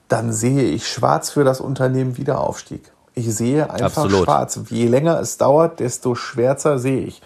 [0.09, 2.93] dann sehe ich schwarz für das Unternehmen Wiederaufstieg.
[3.15, 4.25] Ich sehe einfach Absolut.
[4.25, 4.61] schwarz.
[4.69, 7.23] Je länger es dauert, desto schwärzer sehe ich.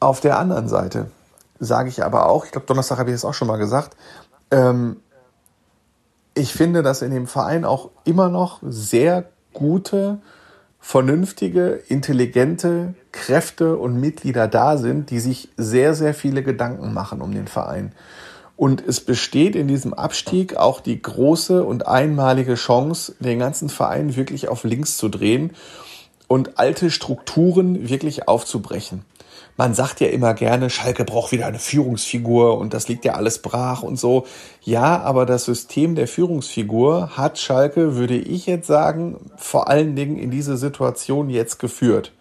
[0.00, 1.10] Auf der anderen Seite
[1.58, 3.96] sage ich aber auch, ich glaube, Donnerstag habe ich es auch schon mal gesagt,
[4.50, 4.96] ähm,
[6.34, 10.18] ich finde, dass in dem Verein auch immer noch sehr gute,
[10.80, 17.32] vernünftige, intelligente Kräfte und Mitglieder da sind, die sich sehr, sehr viele Gedanken machen um
[17.32, 17.92] den Verein.
[18.56, 24.16] Und es besteht in diesem Abstieg auch die große und einmalige Chance, den ganzen Verein
[24.16, 25.50] wirklich auf links zu drehen
[26.26, 29.04] und alte Strukturen wirklich aufzubrechen
[29.56, 33.40] man sagt ja immer gerne, Schalke braucht wieder eine Führungsfigur und das liegt ja alles
[33.40, 34.26] brach und so.
[34.62, 40.18] Ja, aber das System der Führungsfigur hat Schalke, würde ich jetzt sagen, vor allen Dingen
[40.18, 42.12] in diese Situation jetzt geführt.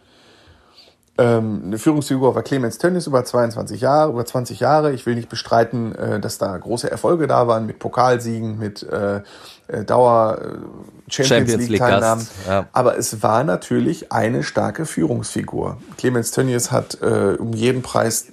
[1.18, 4.92] Ähm, eine Führungsfigur war Clemens Tönnies über 22 Jahre, über 20 Jahre.
[4.92, 9.22] Ich will nicht bestreiten, äh, dass da große Erfolge da waren mit Pokalsiegen, mit äh,
[9.68, 12.28] äh Dauer äh, Champions, Champions League Teilnahmen.
[12.48, 12.68] Ja.
[12.74, 15.78] Aber es war natürlich eine starke Führungsfigur.
[15.98, 18.28] Clemens Tönnies hat äh, um jeden Preis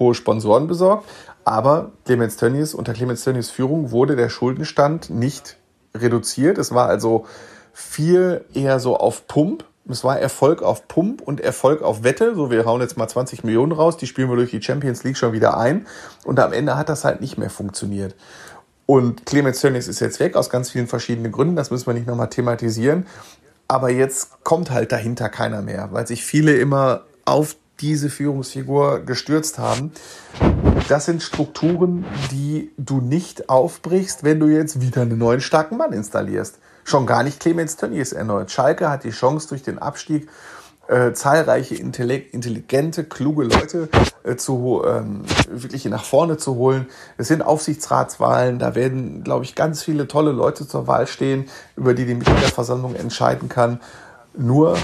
[0.00, 1.08] hohe Sponsoren besorgt,
[1.44, 5.58] aber Clemens Tönnies, unter Clemens Tönnies Führung wurde der Schuldenstand nicht
[5.94, 6.58] reduziert.
[6.58, 7.24] Es war also
[7.72, 12.34] viel eher so auf Pump es war Erfolg auf Pump und Erfolg auf Wette.
[12.34, 15.16] So, wir hauen jetzt mal 20 Millionen raus, die spielen wir durch die Champions League
[15.16, 15.86] schon wieder ein.
[16.24, 18.14] Und am Ende hat das halt nicht mehr funktioniert.
[18.86, 21.56] Und Clemens Tönnies ist jetzt weg aus ganz vielen verschiedenen Gründen.
[21.56, 23.06] Das müssen wir nicht nochmal thematisieren.
[23.68, 29.58] Aber jetzt kommt halt dahinter keiner mehr, weil sich viele immer auf diese Führungsfigur gestürzt
[29.58, 29.92] haben.
[30.88, 35.92] Das sind Strukturen, die du nicht aufbrichst, wenn du jetzt wieder einen neuen starken Mann
[35.92, 36.58] installierst.
[36.86, 38.52] Schon gar nicht Clemens Tönnies erneut.
[38.52, 40.28] Schalke hat die Chance durch den Abstieg
[40.86, 43.88] äh, zahlreiche intelligente, kluge Leute
[44.22, 46.86] äh, zu ähm, wirklich nach vorne zu holen.
[47.18, 51.92] Es sind Aufsichtsratswahlen, da werden, glaube ich, ganz viele tolle Leute zur Wahl stehen, über
[51.92, 53.80] die die Mitgliederversammlung entscheiden kann.
[54.36, 54.78] Nur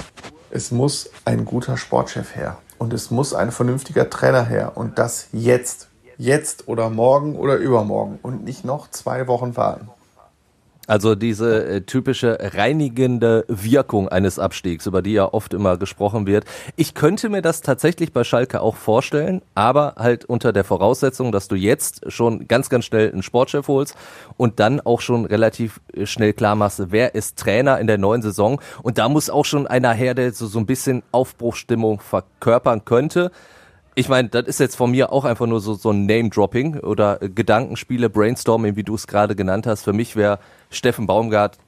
[0.51, 5.29] es muss ein guter Sportchef her und es muss ein vernünftiger Trainer her und das
[5.31, 5.87] jetzt,
[6.19, 9.89] jetzt oder morgen oder übermorgen und nicht noch zwei Wochen warten.
[10.89, 16.45] Also diese äh, typische reinigende Wirkung eines Abstiegs, über die ja oft immer gesprochen wird.
[16.75, 21.47] Ich könnte mir das tatsächlich bei Schalke auch vorstellen, aber halt unter der Voraussetzung, dass
[21.47, 23.95] du jetzt schon ganz, ganz schnell einen Sportchef holst
[24.37, 28.23] und dann auch schon relativ äh, schnell klar machst, wer ist Trainer in der neuen
[28.23, 28.61] Saison.
[28.83, 33.31] Und da muss auch schon einer her, der so, so ein bisschen Aufbruchstimmung verkörpern könnte
[33.95, 37.19] ich meine, das ist jetzt von mir auch einfach nur so, so ein Name-Dropping oder
[37.19, 39.83] Gedankenspiele, Brainstorming, wie du es gerade genannt hast.
[39.85, 40.39] Für mich wäre
[40.71, 41.59] Steffen Baumgart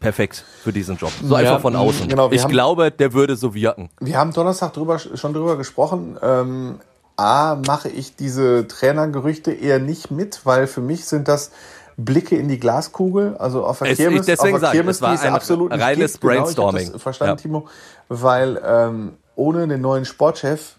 [0.00, 1.12] perfekt für diesen Job.
[1.22, 2.08] So ja, einfach von außen.
[2.08, 3.90] Genau, ich haben, glaube, der würde so wirken.
[4.00, 6.18] Wir haben Donnerstag drüber, schon drüber gesprochen.
[6.22, 6.80] Ähm,
[7.16, 11.50] A, mache ich diese Trainergerüchte eher nicht mit, weil für mich sind das
[11.96, 13.36] Blicke in die Glaskugel.
[13.38, 16.24] Also auf der es, Kirmes, deswegen auf der Kirmes, es war ein absolut reines gibt.
[16.24, 16.84] Brainstorming.
[16.84, 17.42] Genau, ich verstanden, ja.
[17.42, 17.68] Timo.
[18.08, 20.76] Weil ähm, ohne den neuen Sportchef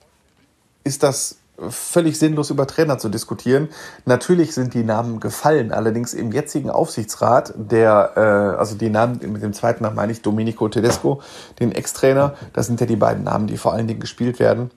[0.83, 1.37] ist das
[1.69, 3.69] völlig sinnlos über Trainer zu diskutieren.
[4.05, 9.43] Natürlich sind die Namen gefallen, allerdings im jetzigen Aufsichtsrat, der, äh, also die Namen, mit
[9.43, 11.21] dem zweiten Namen meine ich Domenico Tedesco,
[11.59, 14.71] den Ex-Trainer, das sind ja die beiden Namen, die vor allen Dingen gespielt werden.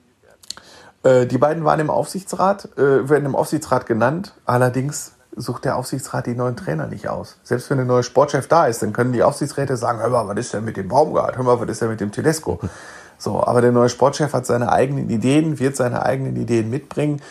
[1.03, 4.33] Äh, die beiden waren im Aufsichtsrat, äh, werden im Aufsichtsrat genannt.
[4.45, 7.37] Allerdings sucht der Aufsichtsrat die neuen Trainer nicht aus.
[7.43, 10.37] Selbst wenn ein neuer Sportchef da ist, dann können die Aufsichtsräte sagen, hör mal, was
[10.37, 11.37] ist denn mit dem Baumgart?
[11.37, 12.59] Hör mal, was ist denn mit dem Tedesco?
[13.17, 17.21] So, aber der neue Sportchef hat seine eigenen Ideen, wird seine eigenen Ideen mitbringen,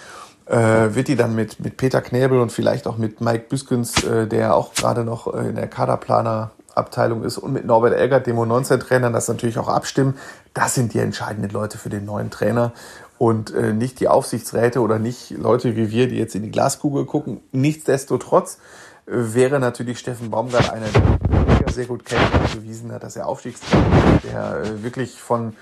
[0.47, 4.27] äh, wird die dann mit, mit Peter Knäbel und vielleicht auch mit Mike Büskens, äh,
[4.27, 9.11] der auch gerade noch äh, in der Kaderplanerabteilung ist, und mit Norbert Elgert, dem U19-Trainer,
[9.11, 10.17] das natürlich auch abstimmen.
[10.55, 12.73] Das sind die entscheidenden Leute für den neuen Trainer
[13.23, 17.05] und äh, nicht die Aufsichtsräte oder nicht Leute wie wir, die jetzt in die Glaskugel
[17.05, 17.41] gucken.
[17.53, 18.59] Nichtsdestotrotz
[19.07, 21.32] äh, wäre natürlich Steffen Baumgart einer, der
[21.73, 25.55] sehr gut kennt bewiesen hat, dass er Aufstiegstrainer ist, der äh, wirklich von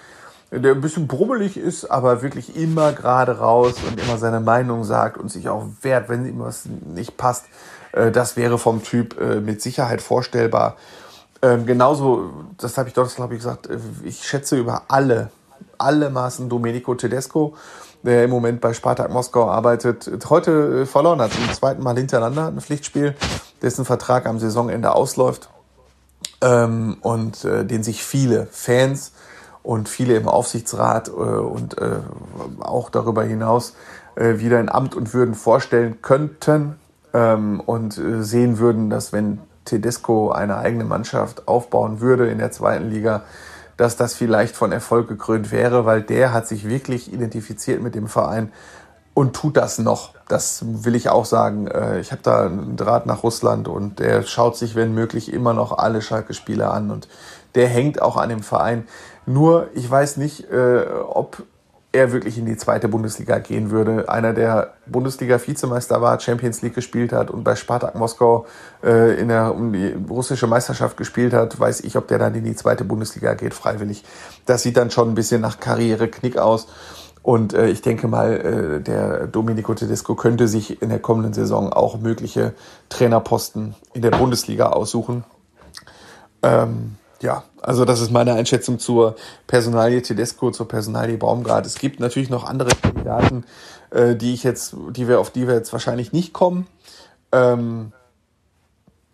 [0.52, 5.16] der ein bisschen brummelig ist, aber wirklich immer gerade raus und immer seine Meinung sagt
[5.16, 7.46] und sich auch wehrt, wenn ihm was nicht passt.
[7.92, 10.76] Äh, das wäre vom Typ äh, mit Sicherheit vorstellbar.
[11.42, 13.68] Ähm, genauso, das habe ich dort, glaube ich, gesagt,
[14.04, 15.30] ich schätze über alle
[15.80, 17.54] alle Maßen Domenico Tedesco,
[18.02, 21.32] der im Moment bei Spartak Moskau arbeitet, heute verloren hat.
[21.32, 23.14] Zum zweiten Mal hintereinander ein Pflichtspiel,
[23.62, 25.50] dessen Vertrag am Saisonende ausläuft
[26.42, 29.12] ähm, und äh, den sich viele Fans
[29.62, 31.98] und viele im Aufsichtsrat äh, und äh,
[32.60, 33.74] auch darüber hinaus
[34.16, 36.76] äh, wieder in Amt und Würden vorstellen könnten
[37.12, 42.50] ähm, und äh, sehen würden, dass wenn Tedesco eine eigene Mannschaft aufbauen würde in der
[42.50, 43.22] zweiten Liga,
[43.76, 48.08] dass das vielleicht von Erfolg gekrönt wäre, weil der hat sich wirklich identifiziert mit dem
[48.08, 48.52] Verein
[49.20, 50.14] und tut das noch.
[50.28, 51.66] Das will ich auch sagen.
[51.66, 55.52] Äh, ich habe da einen Draht nach Russland und der schaut sich, wenn möglich, immer
[55.52, 57.06] noch alle Schalke-Spiele an und
[57.54, 58.88] der hängt auch an dem Verein.
[59.26, 61.42] Nur, ich weiß nicht, äh, ob
[61.92, 64.08] er wirklich in die zweite Bundesliga gehen würde.
[64.08, 68.46] Einer, der Bundesliga-Vizemeister war, Champions League gespielt hat und bei Spartak Moskau
[68.82, 72.44] äh, in der um die russische Meisterschaft gespielt hat, weiß ich, ob der dann in
[72.44, 74.02] die zweite Bundesliga geht, freiwillig.
[74.46, 76.68] Das sieht dann schon ein bisschen nach Karriere-Knick aus.
[77.22, 81.72] Und äh, ich denke mal, äh, der Domenico Tedesco könnte sich in der kommenden Saison
[81.72, 82.54] auch mögliche
[82.88, 85.24] Trainerposten in der Bundesliga aussuchen.
[86.42, 91.66] Ähm, ja, also das ist meine Einschätzung zur Personalie Tedesco, zur Personalie Baumgart.
[91.66, 93.44] Es gibt natürlich noch andere Kandidaten,
[93.90, 96.66] äh, die ich jetzt, die wir, auf die wir jetzt wahrscheinlich nicht kommen.
[97.32, 97.92] Ähm,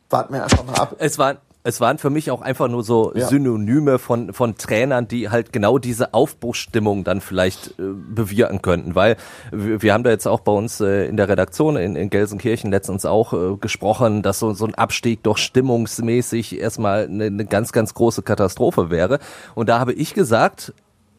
[0.08, 0.94] warten wir einfach mal ab.
[0.98, 3.26] Es war, es waren für mich auch einfach nur so ja.
[3.26, 8.94] Synonyme von, von Trainern, die halt genau diese Aufbruchsstimmung dann vielleicht äh, bewirken könnten.
[8.94, 9.16] Weil
[9.50, 12.70] wir, wir haben da jetzt auch bei uns äh, in der Redaktion in, in Gelsenkirchen
[12.70, 17.72] letztens auch äh, gesprochen, dass so, so ein Abstieg doch stimmungsmäßig erstmal eine, eine ganz,
[17.72, 19.18] ganz große Katastrophe wäre.
[19.56, 20.72] Und da habe ich gesagt,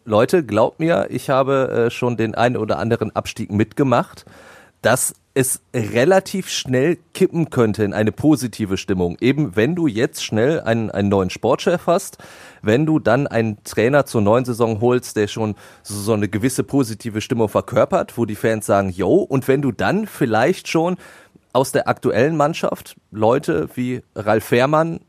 [0.05, 4.25] Leute, glaubt mir, ich habe äh, schon den einen oder anderen Abstieg mitgemacht.
[4.81, 9.17] Das es relativ schnell kippen könnte in eine positive Stimmung.
[9.21, 12.17] Eben wenn du jetzt schnell einen, einen neuen Sportchef hast,
[12.63, 16.63] wenn du dann einen Trainer zur neuen Saison holst, der schon so, so eine gewisse
[16.63, 20.97] positive Stimmung verkörpert, wo die Fans sagen, yo, und wenn du dann vielleicht schon
[21.53, 25.01] aus der aktuellen Mannschaft Leute wie Ralf Fährmann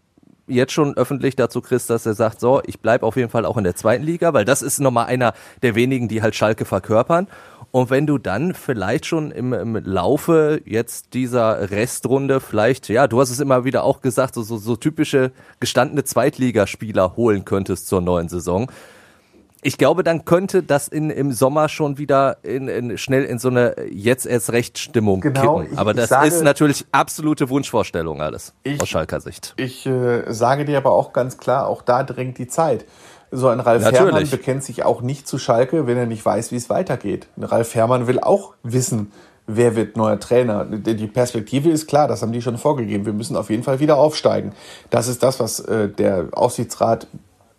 [0.47, 3.57] jetzt schon öffentlich dazu kriegst, dass er sagt, so, ich bleib auf jeden Fall auch
[3.57, 7.29] in der zweiten Liga, weil das ist nochmal einer der wenigen, die halt Schalke verkörpern.
[7.71, 13.21] Und wenn du dann vielleicht schon im, im Laufe jetzt dieser Restrunde vielleicht, ja, du
[13.21, 18.01] hast es immer wieder auch gesagt, so, so, so typische gestandene Zweitligaspieler holen könntest zur
[18.01, 18.71] neuen Saison.
[19.61, 23.49] Ich glaube, dann könnte das in, im Sommer schon wieder in, in, schnell in so
[23.49, 25.77] eine jetzt erst recht Stimmung genau, kippen.
[25.77, 29.55] Aber ich, das sage, ist natürlich absolute Wunschvorstellung alles ich, aus Schalker Sicht.
[29.57, 32.87] Ich äh, sage dir aber auch ganz klar, auch da drängt die Zeit.
[33.31, 34.13] So ein Ralf Natürlich.
[34.13, 37.27] Herrmann bekennt sich auch nicht zu Schalke, wenn er nicht weiß, wie es weitergeht.
[37.37, 39.13] Ein Ralf Herrmann will auch wissen,
[39.47, 40.65] wer wird neuer Trainer.
[40.65, 43.07] Die Perspektive ist klar, das haben die schon vorgegeben.
[43.07, 44.53] Wir müssen auf jeden Fall wieder aufsteigen.
[44.91, 47.07] Das ist das, was äh, der Aufsichtsrat,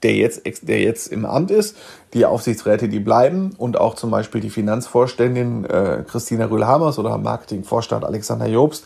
[0.04, 1.76] der jetzt, der jetzt im Amt ist,
[2.14, 8.06] die Aufsichtsräte, die bleiben und auch zum Beispiel die Finanzvorständin äh, Christina Rühl-Hamers oder Marketingvorstand
[8.06, 8.86] Alexander Jobst,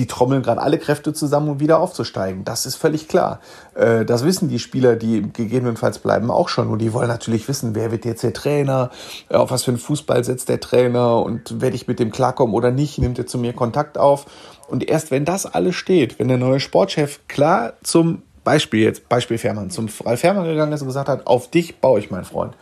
[0.00, 2.42] die trommeln gerade alle Kräfte zusammen, um wieder aufzusteigen.
[2.42, 3.38] Das ist völlig klar.
[3.74, 6.68] Äh, das wissen die Spieler, die gegebenenfalls bleiben, auch schon.
[6.68, 8.90] Und die wollen natürlich wissen, wer wird jetzt der Trainer,
[9.28, 12.54] äh, auf was für einen Fußball setzt der Trainer und werde ich mit dem klarkommen
[12.54, 14.24] oder nicht, nimmt er zu mir Kontakt auf.
[14.68, 19.36] Und erst wenn das alles steht, wenn der neue Sportchef klar zum Beispiel jetzt, Beispiel
[19.36, 22.54] Fährmann, zum Ralf Fährmann gegangen ist und gesagt hat, auf dich baue ich, mein Freund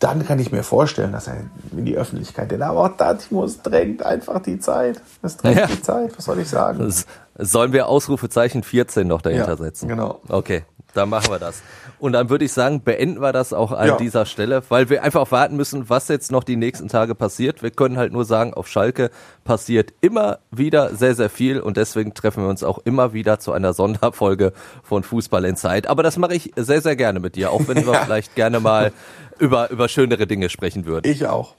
[0.00, 1.36] dann kann ich mir vorstellen, dass er
[1.76, 2.62] in die Öffentlichkeit geht.
[2.62, 5.00] Aber auch das muss, drängt einfach die Zeit.
[5.22, 5.66] Es drängt ja.
[5.66, 6.92] die Zeit, was soll ich sagen?
[7.36, 9.88] Sollen wir Ausrufezeichen 14 noch dahinter ja, setzen?
[9.88, 10.20] Genau.
[10.28, 11.62] Okay, dann machen wir das.
[12.00, 13.96] Und dann würde ich sagen, beenden wir das auch an ja.
[13.96, 17.62] dieser Stelle, weil wir einfach warten müssen, was jetzt noch die nächsten Tage passiert.
[17.62, 19.10] Wir können halt nur sagen, auf Schalke
[19.44, 23.52] passiert immer wieder sehr, sehr viel und deswegen treffen wir uns auch immer wieder zu
[23.52, 25.86] einer Sonderfolge von Fußball in Zeit.
[25.86, 28.92] Aber das mache ich sehr, sehr gerne mit dir, auch wenn wir vielleicht gerne mal
[29.38, 31.10] über, über schönere Dinge sprechen würden.
[31.10, 31.54] Ich auch.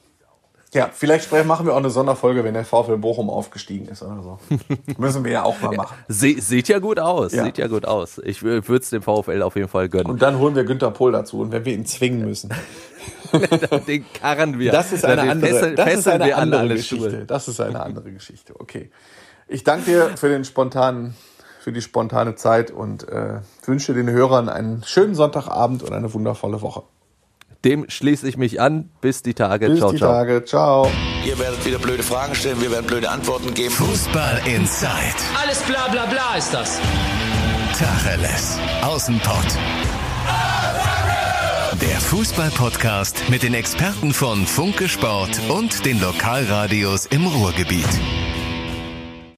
[0.73, 4.39] Ja, vielleicht machen wir auch eine Sonderfolge, wenn der VfL Bochum aufgestiegen ist oder so.
[4.97, 5.97] Müssen wir ja auch mal machen.
[6.07, 7.43] Sie, sieht ja gut aus, ja.
[7.43, 8.19] sieht ja gut aus.
[8.23, 10.09] Ich würde es dem VfL auf jeden Fall gönnen.
[10.09, 12.53] Und dann holen wir Günther Pohl dazu und wenn wir ihn zwingen müssen.
[13.87, 14.71] den karren wir.
[14.71, 17.09] Das ist eine andere, fesseln, das ist eine andere Geschichte.
[17.09, 17.25] Stuhl.
[17.25, 18.53] Das ist eine andere Geschichte.
[18.57, 18.91] Okay.
[19.49, 21.15] Ich danke dir für den spontanen,
[21.59, 26.61] für die spontane Zeit und äh, wünsche den Hörern einen schönen Sonntagabend und eine wundervolle
[26.61, 26.83] Woche.
[27.63, 28.89] Dem schließe ich mich an.
[29.01, 29.67] Bis die Tage.
[29.67, 30.11] Bis ciao, die ciao.
[30.11, 30.45] Tage.
[30.45, 30.91] Ciao.
[31.25, 33.71] Ihr werdet wieder blöde Fragen stellen, wir werden blöde Antworten geben.
[33.71, 34.89] Fußball Inside.
[35.39, 36.79] Alles bla bla bla ist das.
[37.77, 38.57] Tacheles.
[38.81, 39.57] Außenpott.
[41.81, 47.87] Der Fußball-Podcast mit den Experten von Funke Sport und den Lokalradios im Ruhrgebiet.